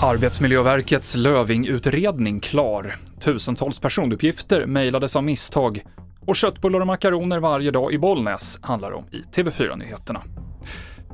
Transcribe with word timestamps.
Arbetsmiljöverkets 0.00 1.16
Lövingutredning 1.16 2.40
klar. 2.40 2.96
Tusentals 3.20 3.80
personuppgifter 3.80 4.66
mejlades 4.66 5.16
av 5.16 5.24
misstag 5.24 5.84
och 6.26 6.36
köttbullar 6.36 6.80
och 6.80 6.86
makaroner 6.86 7.38
varje 7.38 7.70
dag 7.70 7.92
i 7.92 7.98
Bollnäs 7.98 8.58
handlar 8.62 8.92
om 8.92 9.04
i 9.10 9.22
TV4-nyheterna. 9.36 10.22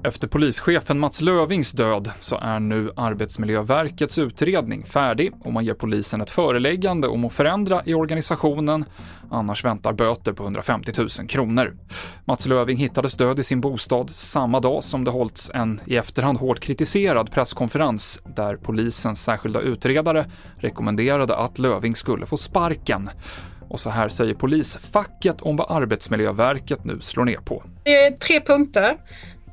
Efter 0.06 0.28
polischefen 0.28 0.98
Mats 0.98 1.20
Lövings 1.20 1.72
död 1.72 2.10
så 2.20 2.38
är 2.38 2.60
nu 2.60 2.90
Arbetsmiljöverkets 2.96 4.18
utredning 4.18 4.84
färdig 4.84 5.32
och 5.40 5.52
man 5.52 5.64
ger 5.64 5.74
polisen 5.74 6.20
ett 6.20 6.30
föreläggande 6.30 7.08
om 7.08 7.24
att 7.24 7.32
förändra 7.32 7.82
i 7.84 7.94
organisationen, 7.94 8.84
annars 9.30 9.64
väntar 9.64 9.92
böter 9.92 10.32
på 10.32 10.42
150 10.42 10.92
000 10.98 11.08
kronor. 11.28 11.76
Mats 12.24 12.46
Löving 12.46 12.76
hittades 12.76 13.14
död 13.14 13.38
i 13.38 13.44
sin 13.44 13.60
bostad 13.60 14.10
samma 14.10 14.60
dag 14.60 14.84
som 14.84 15.04
det 15.04 15.10
hållits 15.10 15.50
en 15.54 15.80
i 15.86 15.96
efterhand 15.96 16.38
hårt 16.38 16.60
kritiserad 16.60 17.32
presskonferens 17.32 18.22
där 18.36 18.56
polisens 18.56 19.22
särskilda 19.22 19.60
utredare 19.60 20.30
rekommenderade 20.56 21.36
att 21.36 21.58
Löving 21.58 21.96
skulle 21.96 22.26
få 22.26 22.36
sparken. 22.36 23.10
Och 23.68 23.80
så 23.80 23.90
här 23.90 24.08
säger 24.08 24.34
polisfacket 24.34 25.42
om 25.42 25.56
vad 25.56 25.70
Arbetsmiljöverket 25.70 26.84
nu 26.84 27.00
slår 27.00 27.24
ner 27.24 27.36
på. 27.36 27.64
Det 27.82 28.06
är 28.06 28.10
tre 28.10 28.40
punkter. 28.40 28.96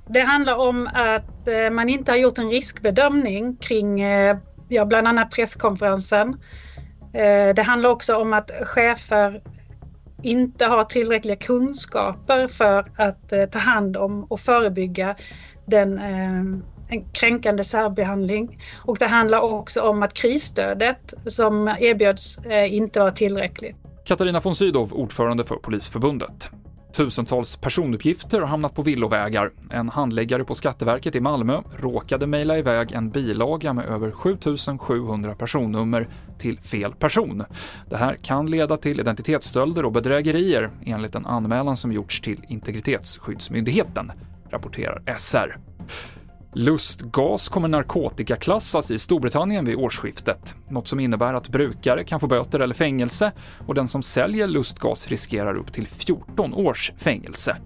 Det 0.09 0.19
handlar 0.19 0.55
om 0.55 0.89
att 0.94 1.47
eh, 1.47 1.69
man 1.71 1.89
inte 1.89 2.11
har 2.11 2.17
gjort 2.17 2.38
en 2.38 2.49
riskbedömning 2.49 3.55
kring 3.55 4.02
eh, 4.02 4.38
ja, 4.69 4.85
bland 4.85 5.07
annat 5.07 5.31
presskonferensen. 5.31 6.30
Eh, 7.13 7.55
det 7.55 7.63
handlar 7.63 7.89
också 7.89 8.16
om 8.16 8.33
att 8.33 8.52
chefer 8.61 9.41
inte 10.23 10.66
har 10.66 10.83
tillräckliga 10.83 11.35
kunskaper 11.35 12.47
för 12.47 12.91
att 12.97 13.52
ta 13.52 13.59
hand 13.59 13.97
om 13.97 14.23
och 14.23 14.39
förebygga 14.39 15.16
den 15.66 15.99
en 16.89 17.11
kränkande 17.13 17.63
särbehandling. 17.63 18.59
Och 18.85 18.97
det 18.97 19.07
handlar 19.07 19.39
också 19.39 19.81
om 19.81 20.03
att 20.03 20.13
krisstödet 20.13 21.13
som 21.25 21.67
erbjöds 21.79 22.38
inte 22.69 22.99
var 22.99 23.11
tillräckligt. 23.11 23.75
Katarina 24.05 24.39
von 24.39 24.55
Sydow, 24.55 24.94
ordförande 24.94 25.44
för 25.44 25.55
Polisförbundet. 25.55 26.49
Tusentals 26.94 27.58
personuppgifter 27.58 28.39
har 28.39 28.47
hamnat 28.47 28.75
på 28.75 28.81
villovägar. 28.81 29.52
En 29.70 29.89
handläggare 29.89 30.44
på 30.44 30.56
Skatteverket 30.56 31.16
i 31.16 31.20
Malmö 31.20 31.61
råkade 31.78 32.28
mejla 32.28 32.58
iväg 32.58 32.92
en 32.92 33.09
bilaga 33.09 33.73
med 33.73 33.86
över 33.86 34.11
7700 34.11 35.36
personnummer 35.36 36.09
till 36.38 36.59
fel 36.59 36.94
person. 36.94 37.44
Det 37.89 37.97
här 37.97 38.16
kan 38.16 38.45
leda 38.45 38.78
till 38.78 39.00
identitetsstölder 39.00 39.86
och 39.86 39.92
bedrägerier 39.92 40.69
enligt 40.86 41.16
en 41.16 41.25
anmälan 41.25 41.78
som 41.78 41.92
gjorts 41.92 42.22
till 42.22 42.45
Integritetsskyddsmyndigheten, 42.47 44.12
rapporterar 44.50 45.17
SR. 45.17 45.70
Lustgas 46.53 47.49
kommer 47.49 47.67
narkotikaklassas 47.67 48.91
i 48.91 48.99
Storbritannien 48.99 49.66
vid 49.66 49.75
årsskiftet, 49.75 50.55
något 50.69 50.88
som 50.88 50.99
innebär 50.99 51.33
att 51.33 51.49
brukare 51.49 52.03
kan 52.03 52.19
få 52.19 52.27
böter 52.27 52.59
eller 52.59 52.75
fängelse 52.75 53.31
och 53.67 53.75
den 53.75 53.88
som 53.88 54.03
säljer 54.03 54.47
lustgas 54.47 55.07
riskerar 55.07 55.57
upp 55.57 55.73
till 55.73 55.88
14 55.88 56.53
års 56.53 56.91
fängelse. 56.97 57.57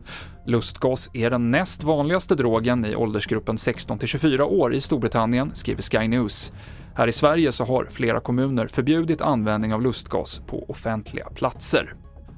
Lustgas 0.45 1.09
är 1.13 1.29
den 1.29 1.51
näst 1.51 1.83
vanligaste 1.83 2.35
drogen 2.35 2.85
i 2.85 2.95
åldersgruppen 2.95 3.57
16 3.57 3.99
24 3.99 4.45
år 4.45 4.73
i 4.73 4.81
Storbritannien, 4.81 5.55
skriver 5.55 5.81
Sky 5.81 6.07
News. 6.07 6.53
Här 6.95 7.07
i 7.07 7.11
Sverige 7.11 7.51
så 7.51 7.65
har 7.65 7.85
flera 7.85 8.19
kommuner 8.19 8.67
förbjudit 8.67 9.21
användning 9.21 9.73
av 9.73 9.81
lustgas 9.81 10.41
på 10.47 10.65
offentliga 10.69 11.29
platser. 11.29 11.95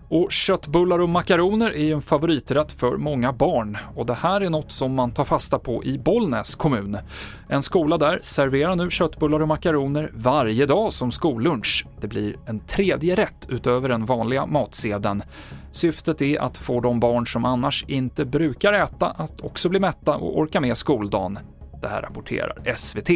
Och 0.09 0.31
köttbullar 0.31 0.99
och 0.99 1.09
makaroner 1.09 1.71
är 1.71 1.83
ju 1.83 1.91
en 1.91 2.01
favoriträtt 2.01 2.71
för 2.71 2.97
många 2.97 3.33
barn 3.33 3.77
och 3.95 4.05
det 4.05 4.13
här 4.13 4.41
är 4.41 4.49
något 4.49 4.71
som 4.71 4.95
man 4.95 5.11
tar 5.11 5.25
fasta 5.25 5.59
på 5.59 5.83
i 5.83 5.97
Bollnäs 5.97 6.55
kommun. 6.55 6.97
En 7.47 7.63
skola 7.63 7.97
där 7.97 8.19
serverar 8.21 8.75
nu 8.75 8.89
köttbullar 8.89 9.39
och 9.39 9.47
makaroner 9.47 10.11
varje 10.13 10.65
dag 10.65 10.93
som 10.93 11.11
skollunch. 11.11 11.85
Det 12.01 12.07
blir 12.07 12.35
en 12.45 12.59
tredje 12.59 13.15
rätt 13.15 13.47
utöver 13.49 13.89
den 13.89 14.05
vanliga 14.05 14.45
matsedeln. 14.45 15.23
Syftet 15.71 16.21
är 16.21 16.39
att 16.39 16.57
få 16.57 16.81
de 16.81 16.99
barn 16.99 17.27
som 17.27 17.45
annars 17.45 17.85
inte 17.87 18.25
brukar 18.25 18.73
äta 18.73 19.07
att 19.07 19.41
också 19.41 19.69
bli 19.69 19.79
mätta 19.79 20.15
och 20.15 20.39
orka 20.39 20.61
med 20.61 20.77
skoldagen. 20.77 21.39
Det 21.81 21.87
här 21.87 22.01
rapporterar 22.01 22.75
SVT. 22.75 23.09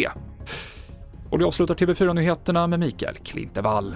Och 1.29 1.39
det 1.39 1.45
avslutar 1.45 1.75
TV4-nyheterna 1.75 2.67
med 2.67 2.79
Mikael 2.79 3.15
Klintevall. 3.15 3.95